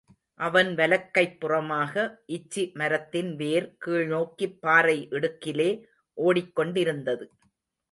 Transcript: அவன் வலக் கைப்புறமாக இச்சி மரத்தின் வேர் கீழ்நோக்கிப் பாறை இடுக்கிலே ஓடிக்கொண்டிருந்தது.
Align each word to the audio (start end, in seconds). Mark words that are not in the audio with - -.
அவன் 0.35 0.69
வலக் 0.75 1.11
கைப்புறமாக 1.17 1.93
இச்சி 2.27 2.63
மரத்தின் 2.73 3.35
வேர் 3.35 3.77
கீழ்நோக்கிப் 3.85 4.57
பாறை 4.59 5.07
இடுக்கிலே 5.11 5.69
ஓடிக்கொண்டிருந்தது. 6.17 7.27